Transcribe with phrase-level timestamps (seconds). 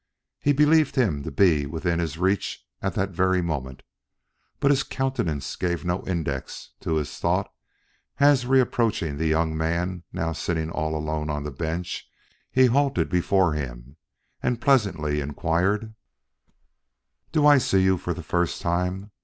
[0.39, 3.83] He believed him to be within his reach at that very moment,
[4.59, 7.53] but his countenance gave no index to his thought
[8.19, 12.09] as reapproaching the young man now sitting all alone on the bench,
[12.51, 13.95] he halted before him
[14.41, 15.93] and pleasantly inquired:
[17.31, 19.11] "Do I see you for the first time?